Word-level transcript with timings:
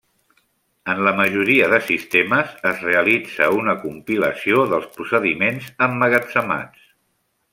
En 0.93 1.01
la 1.07 1.11
majoria 1.19 1.67
de 1.73 1.79
sistemes 1.89 2.55
es 2.71 2.81
realitza 2.87 3.51
una 3.59 3.77
compilació 3.85 4.65
dels 4.73 4.89
procediments 4.97 5.69
emmagatzemats. 5.89 6.89